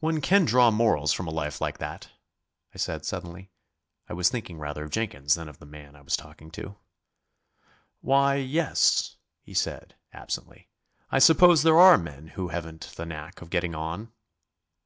[0.00, 2.10] "One can draw morals from a life like that,"
[2.74, 3.50] I said suddenly.
[4.06, 6.76] I was thinking rather of Jenkins than of the man I was talking to.
[8.02, 10.68] "Why, yes," he said, absently,
[11.10, 14.12] "I suppose there are men who haven't the knack of getting on."